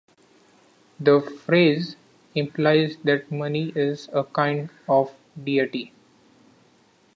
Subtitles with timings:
[0.99, 1.95] The phrase
[2.33, 5.93] implies that money is a kind of deity.